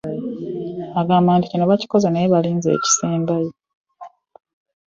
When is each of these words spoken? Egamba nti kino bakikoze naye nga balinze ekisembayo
Egamba 1.01 1.31
nti 1.35 1.47
kino 1.51 1.63
bakikoze 1.71 2.07
naye 2.09 2.25
nga 2.27 2.33
balinze 2.35 2.69
ekisembayo 2.77 3.51